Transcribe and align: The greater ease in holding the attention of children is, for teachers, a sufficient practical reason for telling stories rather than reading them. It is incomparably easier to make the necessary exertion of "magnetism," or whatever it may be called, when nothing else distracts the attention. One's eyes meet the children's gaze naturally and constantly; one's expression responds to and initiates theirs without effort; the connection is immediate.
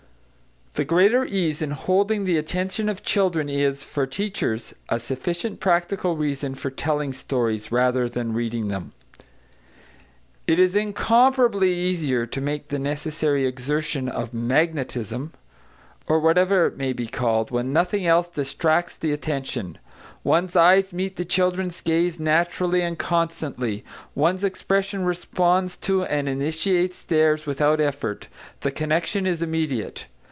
The 0.75 0.85
greater 0.85 1.25
ease 1.25 1.61
in 1.61 1.71
holding 1.71 2.23
the 2.23 2.37
attention 2.37 2.87
of 2.87 3.03
children 3.03 3.49
is, 3.49 3.83
for 3.83 4.07
teachers, 4.07 4.73
a 4.87 5.01
sufficient 5.01 5.59
practical 5.59 6.15
reason 6.15 6.55
for 6.55 6.71
telling 6.71 7.11
stories 7.11 7.73
rather 7.73 8.07
than 8.07 8.31
reading 8.31 8.69
them. 8.69 8.93
It 10.47 10.59
is 10.59 10.73
incomparably 10.73 11.73
easier 11.73 12.25
to 12.25 12.39
make 12.39 12.69
the 12.69 12.79
necessary 12.79 13.45
exertion 13.45 14.07
of 14.07 14.33
"magnetism," 14.33 15.33
or 16.07 16.21
whatever 16.21 16.67
it 16.67 16.77
may 16.77 16.93
be 16.93 17.05
called, 17.05 17.51
when 17.51 17.73
nothing 17.73 18.07
else 18.07 18.27
distracts 18.29 18.95
the 18.95 19.11
attention. 19.11 19.77
One's 20.23 20.55
eyes 20.55 20.93
meet 20.93 21.17
the 21.17 21.25
children's 21.25 21.81
gaze 21.81 22.17
naturally 22.17 22.79
and 22.81 22.97
constantly; 22.97 23.83
one's 24.15 24.45
expression 24.45 25.03
responds 25.03 25.75
to 25.79 26.05
and 26.05 26.29
initiates 26.29 27.01
theirs 27.01 27.45
without 27.45 27.81
effort; 27.81 28.29
the 28.61 28.71
connection 28.71 29.25
is 29.27 29.43
immediate. 29.43 30.05